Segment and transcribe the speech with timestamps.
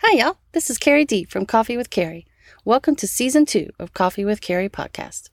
[0.00, 0.36] Hi, y'all.
[0.52, 2.24] This is Carrie D from Coffee with Carrie.
[2.64, 5.28] Welcome to season two of Coffee with Carrie podcast.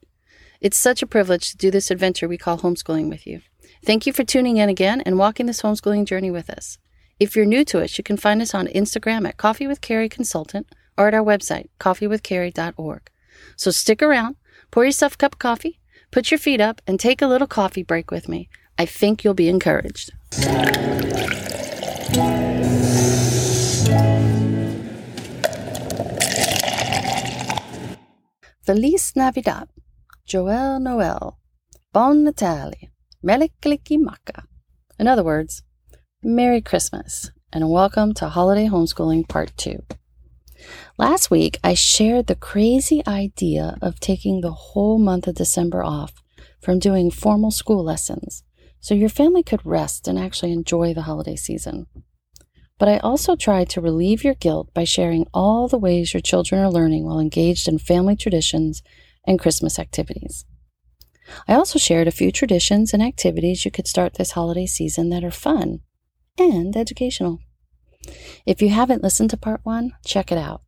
[0.60, 3.42] It's such a privilege to do this adventure we call homeschooling with you.
[3.86, 6.80] Thank you for tuning in again and walking this homeschooling journey with us.
[7.20, 10.10] If you're new to us, you can find us on Instagram at Coffee with Carrie
[10.10, 10.66] Consultant
[10.98, 13.12] or at our website, coffeewithcarrie.org.
[13.56, 14.36] So stick around,
[14.72, 17.84] pour yourself a cup of coffee, put your feet up, and take a little coffee
[17.84, 18.50] break with me.
[18.80, 20.12] I think you'll be encouraged.
[28.66, 29.68] Feliz Navidad,
[30.26, 31.38] Joyeux Noel,
[31.94, 32.90] Buon Natale,
[33.22, 34.46] Mele Kalikimaka.
[34.98, 35.62] In other words,
[36.24, 39.84] Merry Christmas and welcome to Holiday Homeschooling Part 2.
[40.98, 46.24] Last week, I shared the crazy idea of taking the whole month of December off
[46.60, 48.42] from doing formal school lessons
[48.80, 51.86] so your family could rest and actually enjoy the holiday season.
[52.78, 56.62] But I also tried to relieve your guilt by sharing all the ways your children
[56.62, 58.84] are learning while engaged in family traditions
[59.26, 60.46] and Christmas activities.
[61.48, 65.24] I also shared a few traditions and activities you could start this holiday season that
[65.24, 65.80] are fun
[66.38, 67.40] and educational.
[68.46, 70.62] If you haven't listened to part one, check it out.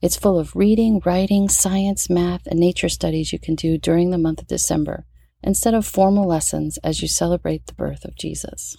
[0.00, 4.18] It's full of reading, writing, science, math, and nature studies you can do during the
[4.18, 5.06] month of December
[5.42, 8.76] instead of formal lessons as you celebrate the birth of Jesus.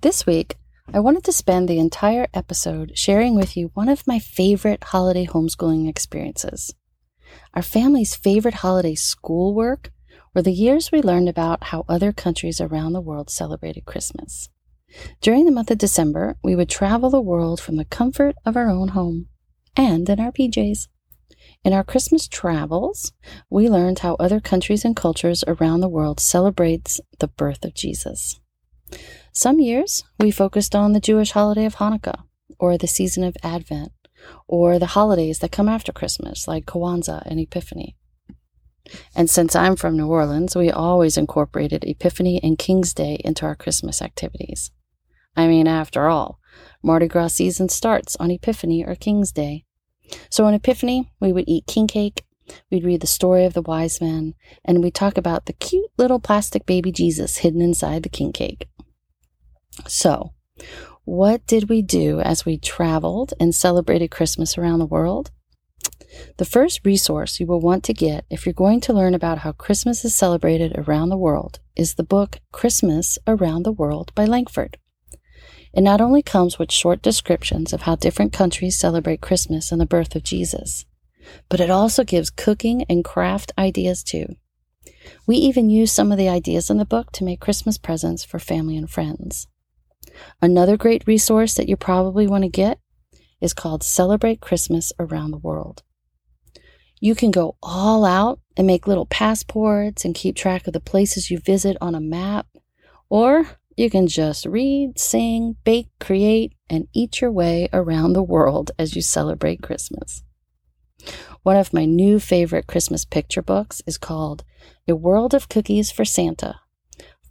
[0.00, 0.56] This week,
[0.94, 5.26] I wanted to spend the entire episode sharing with you one of my favorite holiday
[5.26, 6.74] homeschooling experiences.
[7.54, 9.90] Our family's favorite holiday schoolwork
[10.32, 14.48] were the years we learned about how other countries around the world celebrated Christmas.
[15.20, 18.70] During the month of December, we would travel the world from the comfort of our
[18.70, 19.26] own home
[19.76, 20.86] and in our PJs.
[21.64, 23.12] In our Christmas travels,
[23.50, 28.40] we learned how other countries and cultures around the world celebrates the birth of Jesus.
[29.36, 32.22] Some years we focused on the Jewish holiday of Hanukkah,
[32.58, 33.92] or the season of Advent,
[34.48, 37.96] or the holidays that come after Christmas, like Kwanzaa and Epiphany.
[39.14, 43.54] And since I'm from New Orleans, we always incorporated Epiphany and King's Day into our
[43.54, 44.70] Christmas activities.
[45.36, 46.40] I mean, after all,
[46.82, 49.66] Mardi Gras season starts on Epiphany or King's Day.
[50.30, 52.24] So on Epiphany, we would eat king cake,
[52.70, 54.32] we'd read the story of the wise men,
[54.64, 58.66] and we'd talk about the cute little plastic baby Jesus hidden inside the king cake.
[59.86, 60.32] So,
[61.04, 65.30] what did we do as we traveled and celebrated Christmas around the world?
[66.38, 69.52] The first resource you will want to get if you're going to learn about how
[69.52, 74.78] Christmas is celebrated around the world is the book Christmas Around the World by Lankford.
[75.72, 79.86] It not only comes with short descriptions of how different countries celebrate Christmas and the
[79.86, 80.86] birth of Jesus,
[81.48, 84.36] but it also gives cooking and craft ideas too.
[85.26, 88.38] We even use some of the ideas in the book to make Christmas presents for
[88.38, 89.48] family and friends.
[90.40, 92.78] Another great resource that you probably want to get
[93.40, 95.82] is called Celebrate Christmas Around the World.
[97.00, 101.30] You can go all out and make little passports and keep track of the places
[101.30, 102.46] you visit on a map,
[103.10, 103.46] or
[103.76, 108.96] you can just read, sing, bake, create, and eat your way around the world as
[108.96, 110.22] you celebrate Christmas.
[111.42, 114.44] One of my new favorite Christmas picture books is called
[114.88, 116.56] A World of Cookies for Santa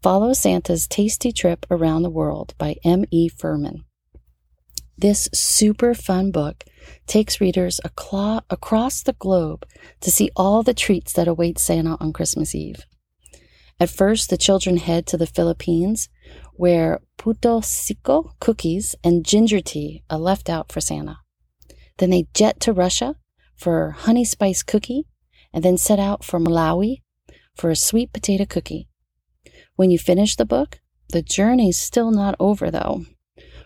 [0.05, 3.27] Follow Santa's Tasty Trip Around the World by M.E.
[3.27, 3.85] Furman.
[4.95, 6.63] This super fun book
[7.07, 9.65] takes readers across the globe
[10.01, 12.85] to see all the treats that await Santa on Christmas Eve.
[13.79, 16.07] At first, the children head to the Philippines,
[16.53, 21.17] where puto seko cookies and ginger tea are left out for Santa.
[21.97, 23.15] Then they jet to Russia
[23.55, 25.07] for honey spice cookie,
[25.51, 27.01] and then set out for Malawi
[27.55, 28.87] for a sweet potato cookie.
[29.75, 33.05] When you finish the book, the journey's still not over though.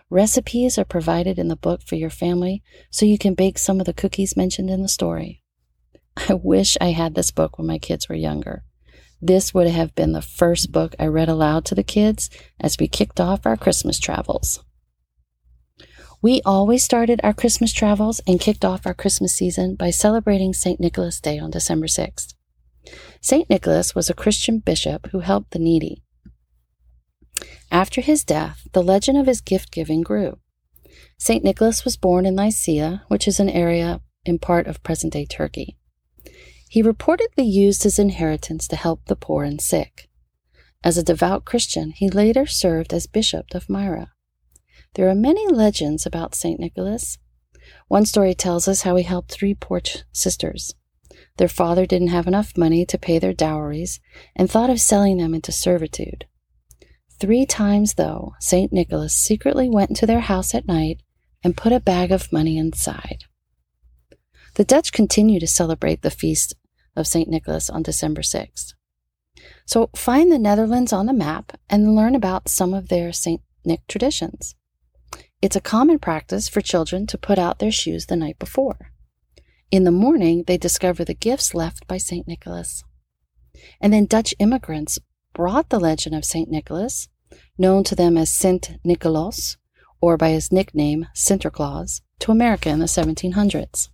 [0.10, 3.86] Recipes are provided in the book for your family so you can bake some of
[3.86, 5.44] the cookies mentioned in the story.
[6.18, 8.64] I wish I had this book when my kids were younger.
[9.22, 12.88] This would have been the first book I read aloud to the kids as we
[12.88, 14.64] kicked off our Christmas travels.
[16.22, 20.80] We always started our Christmas travels and kicked off our Christmas season by celebrating St.
[20.80, 22.34] Nicholas Day on December 6th.
[23.22, 23.50] St.
[23.50, 26.04] Nicholas was a Christian bishop who helped the needy.
[27.72, 30.40] After his death, the legend of his gift giving grew.
[31.18, 31.44] St.
[31.44, 35.78] Nicholas was born in Lycia, which is an area in part of present day Turkey.
[36.70, 40.10] He reportedly used his inheritance to help the poor and sick.
[40.84, 44.12] As a devout Christian, he later served as Bishop of Myra.
[44.96, 46.60] There are many legends about St.
[46.60, 47.18] Nicholas.
[47.88, 50.74] One story tells us how he helped three poor sisters.
[51.40, 54.02] Their father didn't have enough money to pay their dowries
[54.36, 56.26] and thought of selling them into servitude.
[57.18, 58.74] Three times, though, St.
[58.74, 61.02] Nicholas secretly went into their house at night,
[61.42, 63.24] and put a bag of money inside.
[64.56, 66.56] The Dutch continue to celebrate the feast
[66.98, 67.30] of St.
[67.30, 68.74] Nicholas on December 6th.
[69.66, 73.42] So find the Netherlands on the map and learn about some of their St.
[73.64, 74.56] Nick traditions.
[75.42, 78.92] It's a common practice for children to put out their shoes the night before.
[79.72, 82.28] In the morning, they discover the gifts left by St.
[82.28, 82.84] Nicholas.
[83.80, 84.98] And then Dutch immigrants
[85.34, 86.50] brought the legend of St.
[86.50, 87.08] Nicholas,
[87.56, 89.58] known to them as Sint Nicolaas,
[90.02, 93.90] or by his nickname, Sinterklaas, to America in the 1700s.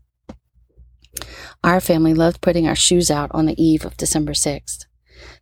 [1.62, 4.86] Our family loved putting our shoes out on the eve of December 6th.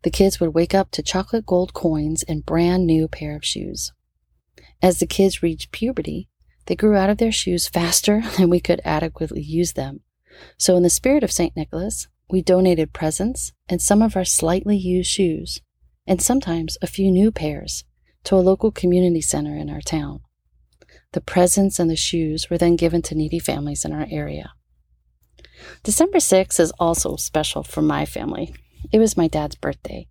[0.02, 3.92] The kids would wake up to chocolate gold coins and brand new pair of shoes.
[4.82, 6.28] As the kids reached puberty,
[6.66, 10.02] they grew out of their shoes faster than we could adequately use them.
[10.58, 11.56] So, in the spirit of St.
[11.56, 15.62] Nicholas, we donated presents and some of our slightly used shoes,
[16.08, 17.84] and sometimes a few new pairs,
[18.24, 20.22] to a local community center in our town.
[21.12, 24.54] The presents and the shoes were then given to needy families in our area.
[25.84, 28.54] December 6th is also special for my family.
[28.92, 30.08] It was my dad's birthday.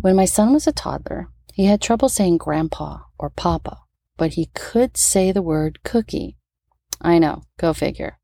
[0.00, 3.80] When my son was a toddler, he had trouble saying grandpa or papa,
[4.16, 6.36] but he could say the word cookie.
[7.00, 8.18] I know, go figure.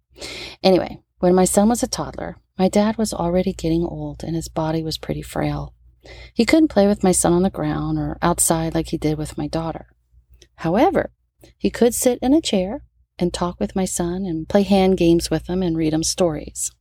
[0.63, 4.49] Anyway, when my son was a toddler, my dad was already getting old and his
[4.49, 5.75] body was pretty frail.
[6.35, 9.39] He couldn't play with my son on the ground or outside like he did with
[9.39, 9.87] my daughter.
[10.57, 11.13] However,
[11.57, 12.85] he could sit in a chair
[13.19, 16.73] and talk with my son and play hand games with him and read him stories.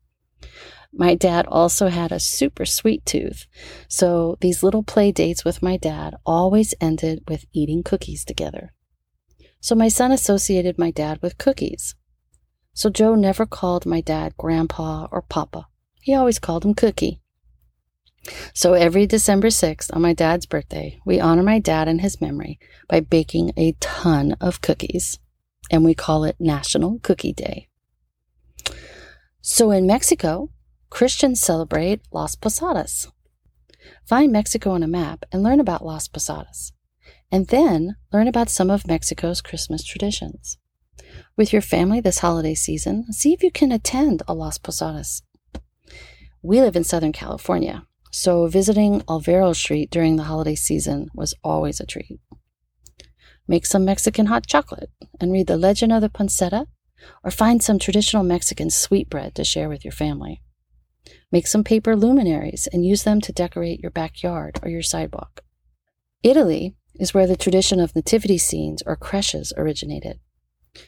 [0.91, 3.45] My dad also had a super sweet tooth,
[3.87, 8.73] so these little play dates with my dad always ended with eating cookies together.
[9.59, 11.95] So my son associated my dad with cookies.
[12.79, 15.67] So Joe never called my dad Grandpa or Papa.
[15.99, 17.19] He always called him Cookie.
[18.53, 22.57] So every December 6th on my dad's birthday, we honor my dad in his memory
[22.87, 25.19] by baking a ton of cookies
[25.69, 27.67] and we call it National Cookie Day.
[29.41, 30.49] So in Mexico,
[30.89, 33.11] Christians celebrate Las Posadas.
[34.05, 36.71] Find Mexico on a map and learn about Las Posadas,
[37.29, 40.57] and then learn about some of Mexico's Christmas traditions.
[41.39, 45.21] With your family this holiday season, see if you can attend a Las Posadas.
[46.41, 51.79] We live in Southern California, so visiting Olvera Street during the holiday season was always
[51.79, 52.19] a treat.
[53.47, 54.91] Make some Mexican hot chocolate
[55.21, 56.67] and read The Legend of the Poinsettia,
[57.23, 60.41] or find some traditional Mexican sweetbread to share with your family.
[61.31, 65.39] Make some paper luminaries and use them to decorate your backyard or your sidewalk.
[66.21, 70.19] Italy is where the tradition of nativity scenes or creches originated.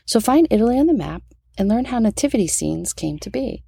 [0.06, 1.24] So find Italy on the map
[1.57, 3.63] and learn how nativity scenes came to be.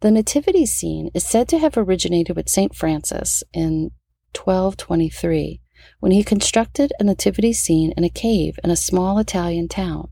[0.00, 2.74] The nativity scene is said to have originated with St.
[2.74, 3.90] Francis in
[4.34, 5.60] 1223
[6.00, 10.08] when he constructed a nativity scene in a cave in a small Italian town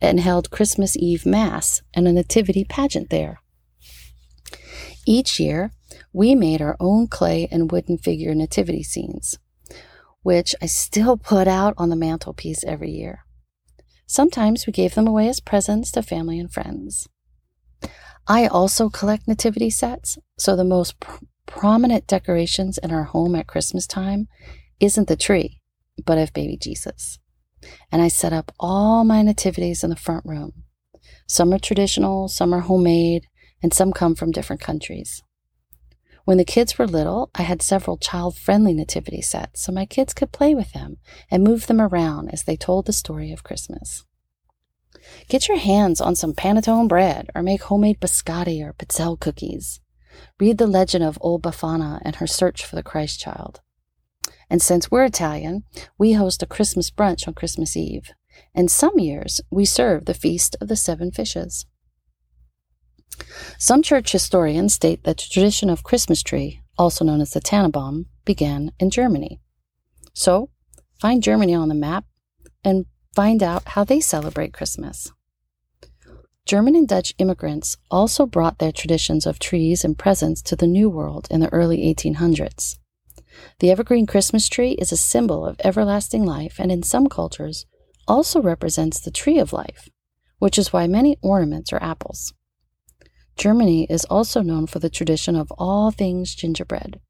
[0.00, 3.40] and held Christmas Eve Mass and a nativity pageant there.
[5.06, 5.72] Each year,
[6.12, 9.38] we made our own clay and wooden figure nativity scenes,
[10.22, 13.25] which I still put out on the mantelpiece every year.
[14.06, 17.08] Sometimes we gave them away as presents to family and friends.
[18.28, 23.46] I also collect nativity sets, so the most pr- prominent decorations in our home at
[23.46, 24.28] Christmas time
[24.80, 25.60] isn't the tree,
[26.04, 27.18] but of baby Jesus.
[27.90, 30.64] And I set up all my nativities in the front room.
[31.26, 33.26] Some are traditional, some are homemade,
[33.62, 35.22] and some come from different countries.
[36.26, 40.12] When the kids were little, I had several child friendly nativity sets so my kids
[40.12, 40.96] could play with them
[41.30, 44.04] and move them around as they told the story of Christmas.
[45.28, 49.80] Get your hands on some panettone bread or make homemade biscotti or pizzelle cookies.
[50.40, 53.60] Read the legend of old Befana and her search for the Christ child.
[54.50, 55.62] And since we're Italian,
[55.96, 58.10] we host a Christmas brunch on Christmas Eve.
[58.52, 61.66] And some years, we serve the Feast of the Seven Fishes.
[63.58, 68.06] Some church historians state that the tradition of Christmas tree, also known as the Tannenbaum,
[68.24, 69.40] began in Germany.
[70.12, 70.50] So,
[71.00, 72.04] find Germany on the map
[72.64, 75.12] and find out how they celebrate Christmas.
[76.44, 80.88] German and Dutch immigrants also brought their traditions of trees and presents to the New
[80.88, 82.78] World in the early 1800s.
[83.58, 87.66] The evergreen Christmas tree is a symbol of everlasting life and in some cultures
[88.06, 89.88] also represents the tree of life,
[90.38, 92.32] which is why many ornaments are apples.
[93.36, 97.00] Germany is also known for the tradition of all things gingerbread.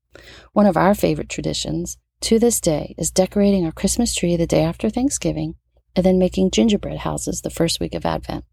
[0.53, 4.63] One of our favorite traditions to this day is decorating our Christmas tree the day
[4.63, 5.55] after Thanksgiving
[5.95, 8.45] and then making gingerbread houses the first week of Advent.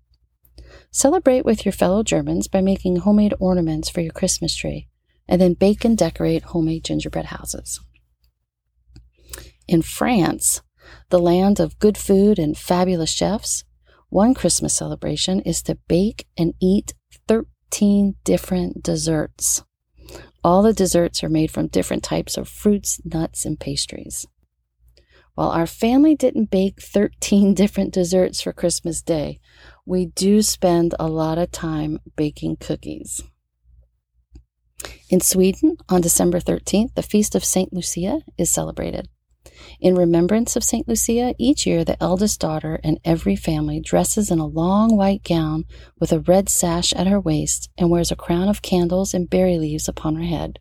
[0.91, 4.87] Celebrate with your fellow Germans by making homemade ornaments for your Christmas tree
[5.27, 7.79] and then bake and decorate homemade gingerbread houses.
[9.67, 10.61] In France,
[11.09, 13.63] the land of good food and fabulous chefs,
[14.09, 16.93] One Christmas celebration is to bake and eat
[17.73, 19.63] 13 different desserts.
[20.43, 24.27] All the desserts are made from different types of fruits, nuts, and pastries.
[25.33, 29.39] While our family didn't bake 13 different desserts for Christmas Day,
[29.87, 33.23] we do spend a lot of time baking cookies.
[35.09, 37.73] In Sweden, on December 13th, the feast of St.
[37.73, 39.09] Lucia is celebrated.
[39.79, 40.87] In remembrance of St.
[40.87, 45.65] Lucia, each year the eldest daughter in every family dresses in a long white gown
[45.99, 49.57] with a red sash at her waist and wears a crown of candles and berry
[49.57, 50.59] leaves upon her head.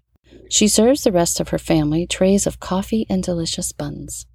[0.51, 4.27] She serves the rest of her family trays of coffee and delicious buns.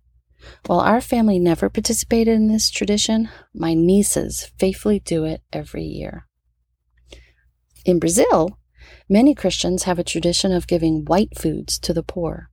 [0.66, 6.28] While our family never participated in this tradition, my nieces faithfully do it every year.
[7.86, 8.60] In Brazil,
[9.10, 12.50] many Christians have a tradition of giving white foods to the poor.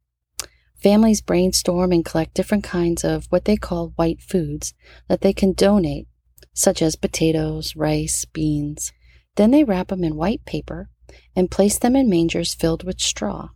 [0.85, 4.75] Families brainstorm and collect different kinds of what they call white foods
[5.09, 6.09] that they can donate,
[6.53, 8.93] such as potatoes, rice, beans.
[9.37, 10.91] Then they wrap them in white paper
[11.35, 13.49] and place them in mangers filled with straw.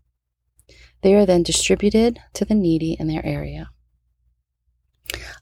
[1.02, 3.68] They are then distributed to the needy in their area.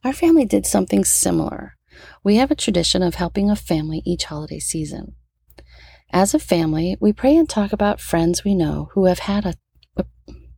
[0.03, 1.77] Our family did something similar.
[2.25, 5.15] We have a tradition of helping a family each holiday season.
[6.13, 9.55] As a family, we pray and talk about friends we know who have had a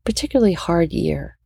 [0.09, 1.37] particularly hard year.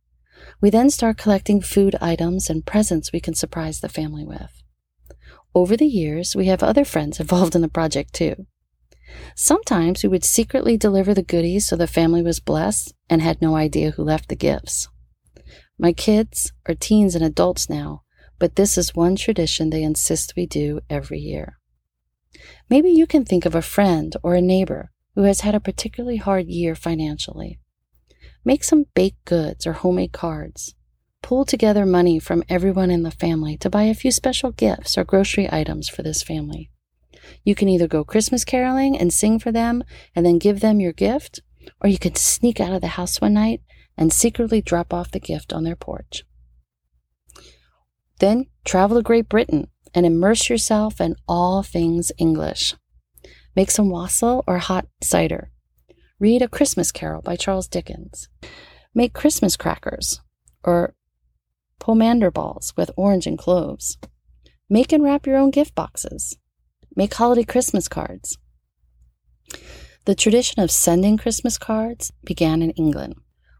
[0.61, 4.63] We then start collecting food items and presents we can surprise the family with.
[5.53, 8.47] Over the years, we have other friends involved in the project too.
[9.35, 13.57] Sometimes we would secretly deliver the goodies so the family was blessed and had no
[13.57, 14.87] idea who left the gifts.
[15.77, 18.03] My kids are teens and adults now,
[18.39, 21.59] but this is one tradition they insist we do every year.
[22.69, 26.15] Maybe you can think of a friend or a neighbor who has had a particularly
[26.15, 27.59] hard year financially.
[28.45, 30.75] Make some baked goods or homemade cards.
[31.21, 35.05] Pull together money from everyone in the family to buy a few special gifts or
[35.05, 36.69] grocery items for this family.
[37.45, 40.91] You can either go Christmas caroling and sing for them and then give them your
[40.91, 41.41] gift,
[41.81, 43.61] or you can sneak out of the house one night
[43.97, 46.25] and secretly drop off the gift on their porch.
[48.19, 52.75] Then travel to Great Britain and immerse yourself in all things English.
[53.55, 55.52] Make some wassail or hot cider.
[56.23, 58.29] Read A Christmas Carol by Charles Dickens.
[58.95, 60.21] Make Christmas crackers
[60.63, 60.95] or
[61.81, 63.97] pomander balls with orange and cloves.
[64.69, 66.37] Make and wrap your own gift boxes.
[66.95, 68.37] Make holiday Christmas cards.
[70.05, 73.15] The tradition of sending Christmas cards began in England.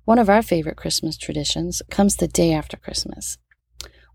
[0.06, 3.38] One of our favorite Christmas traditions comes the day after Christmas.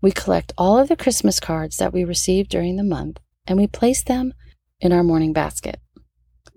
[0.01, 3.67] We collect all of the Christmas cards that we receive during the month and we
[3.67, 4.33] place them
[4.81, 5.79] in our morning basket.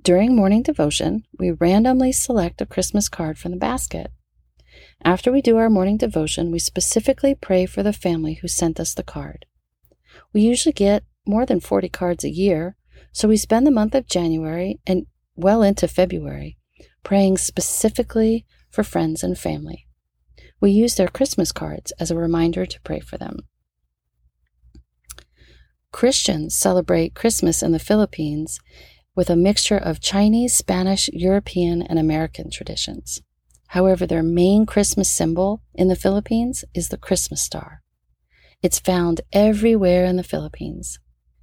[0.02, 4.10] During morning devotion, we randomly select a Christmas card from the basket.
[5.04, 8.94] After we do our morning devotion, we specifically pray for the family who sent us
[8.94, 9.46] the card.
[10.32, 12.76] We usually get more than 40 cards a year,
[13.12, 15.06] so we spend the month of January and
[15.36, 16.58] well into February
[17.02, 19.86] praying specifically for friends and family.
[20.60, 23.40] We use their Christmas cards as a reminder to pray for them.
[25.90, 28.58] Christians celebrate Christmas in the Philippines
[29.14, 33.20] with a mixture of Chinese, Spanish, European, and American traditions.
[33.68, 37.82] However, their main Christmas symbol in the Philippines is the Christmas star.
[38.62, 40.98] It's found everywhere in the Philippines.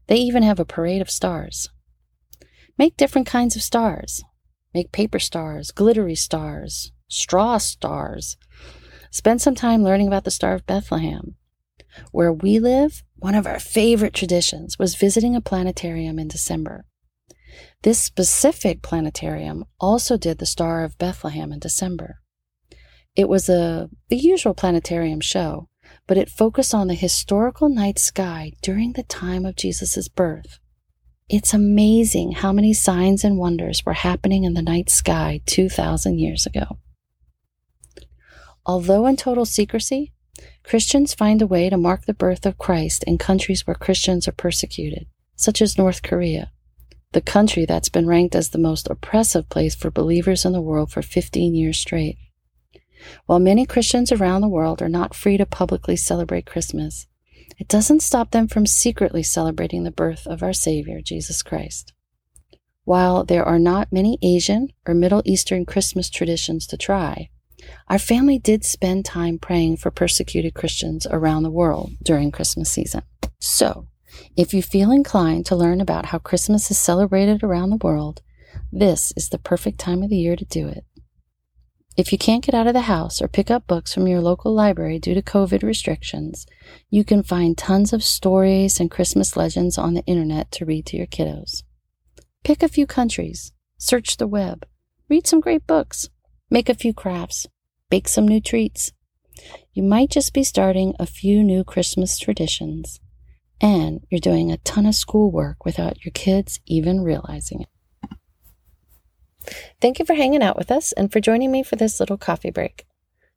[0.07, 1.69] They even have a parade of stars.
[2.77, 4.23] Make different kinds of stars.
[4.73, 8.37] Make paper stars, glittery stars, straw stars.
[9.11, 11.35] Spend some time learning about the Star of Bethlehem.
[12.11, 16.85] Where we live, one of our favorite traditions was visiting a planetarium in December.
[17.81, 22.19] This specific planetarium also did the Star of Bethlehem in December.
[23.15, 25.69] It was a the usual planetarium show,
[26.05, 30.59] but it focused on the historical night sky during the time of Jesus' birth.
[31.29, 36.45] It's amazing how many signs and wonders were happening in the night sky 2,000 years
[36.45, 36.79] ago.
[38.65, 40.11] Although in total secrecy,
[40.63, 44.33] Christians find a way to mark the birth of Christ in countries where Christians are
[44.33, 45.07] persecuted,
[45.37, 46.51] such as North Korea
[47.11, 50.91] the country that's been ranked as the most oppressive place for believers in the world
[50.91, 52.17] for 15 years straight.
[53.25, 57.07] While many Christians around the world are not free to publicly celebrate Christmas,
[57.57, 61.93] it doesn't stop them from secretly celebrating the birth of our Savior, Jesus Christ.
[62.85, 67.29] While there are not many Asian or Middle Eastern Christmas traditions to try,
[67.87, 73.01] our family did spend time praying for persecuted Christians around the world during Christmas season.
[73.39, 73.88] So,
[74.35, 78.21] if you feel inclined to learn about how Christmas is celebrated around the world,
[78.71, 80.85] this is the perfect time of the year to do it.
[81.97, 84.53] If you can't get out of the house or pick up books from your local
[84.53, 86.45] library due to COVID restrictions,
[86.89, 90.97] you can find tons of stories and Christmas legends on the internet to read to
[90.97, 91.63] your kiddos.
[92.45, 94.65] Pick a few countries, search the web,
[95.09, 96.07] read some great books,
[96.49, 97.47] make a few crafts,
[97.89, 98.93] bake some new treats.
[99.73, 103.01] You might just be starting a few new Christmas traditions,
[103.61, 107.69] and you're doing a ton of schoolwork without your kids even realizing it.
[109.81, 112.51] Thank you for hanging out with us and for joining me for this little coffee
[112.51, 112.85] break.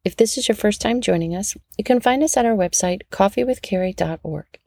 [0.04, 3.02] If this is your first time joining us, you can find us at our website,
[3.12, 4.58] coffeewithcarrie.org.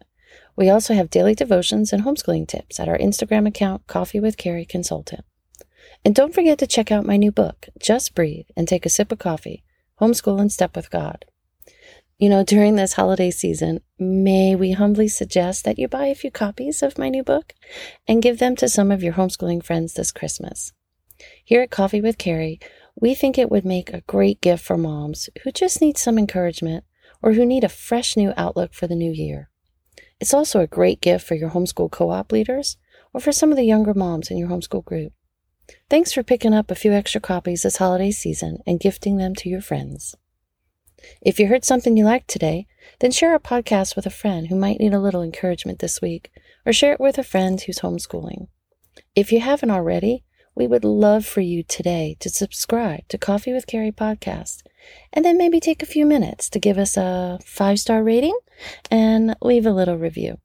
[0.56, 4.66] We also have daily devotions and homeschooling tips at our Instagram account, Coffee with Carrie
[4.66, 5.26] Consultant.
[6.06, 9.12] And don't forget to check out my new book, Just Breathe and Take a Sip
[9.12, 9.64] of Coffee
[10.00, 11.26] Homeschool and Step with God.
[12.18, 16.32] You know, during this holiday season, may we humbly suggest that you buy a few
[16.32, 17.54] copies of my new book
[18.08, 20.72] and give them to some of your homeschooling friends this Christmas.
[21.44, 22.62] Here at Coffee with Carrie,
[22.96, 26.86] we think it would make a great gift for moms who just need some encouragement
[27.22, 29.50] or who need a fresh new outlook for the new year.
[30.22, 32.78] It's also a great gift for your homeschool co op leaders
[33.14, 35.12] or for some of the younger moms in your homeschool group.
[35.90, 39.50] Thanks for picking up a few extra copies this holiday season and gifting them to
[39.50, 40.16] your friends.
[41.22, 42.68] If you heard something you liked today,
[43.00, 46.32] then share our podcast with a friend who might need a little encouragement this week,
[46.66, 48.48] or share it with a friend who's homeschooling.
[49.16, 50.24] If you haven't already,
[50.56, 54.64] we would love for you today to subscribe to Coffee with Carrie podcast
[55.12, 58.38] and then maybe take a few minutes to give us a five star rating
[58.90, 60.38] and leave a little review.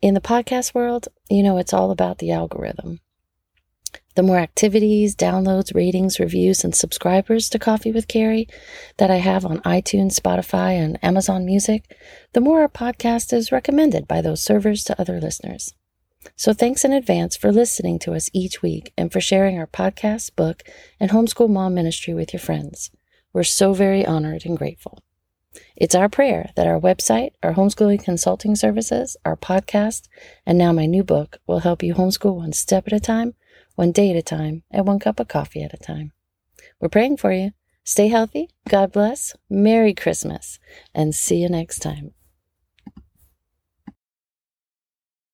[0.00, 3.00] In the podcast world, you know, it's all about the algorithm.
[4.14, 8.46] The more activities, downloads, ratings, reviews, and subscribers to Coffee with Carrie
[8.98, 11.96] that I have on iTunes, Spotify, and Amazon Music,
[12.32, 15.74] the more our podcast is recommended by those servers to other listeners.
[16.36, 20.36] So thanks in advance for listening to us each week and for sharing our podcast,
[20.36, 20.62] book,
[21.00, 22.92] and homeschool mom ministry with your friends.
[23.32, 25.02] We're so very honored and grateful.
[25.76, 30.08] It's our prayer that our website, our homeschooling consulting services, our podcast,
[30.46, 33.34] and now my new book will help you homeschool one step at a time,
[33.74, 36.12] one day at a time, and one cup of coffee at a time.
[36.80, 37.52] We're praying for you.
[37.84, 38.48] Stay healthy.
[38.68, 39.34] God bless.
[39.50, 40.58] Merry Christmas.
[40.94, 42.12] And see you next time.